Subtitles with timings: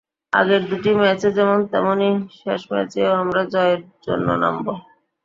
[0.33, 2.09] আগের দুটি ম্যাচে যেমন, তেমনি
[2.39, 4.67] শেষ ম্যাচেও আমরা জয়ের জন্য নামব।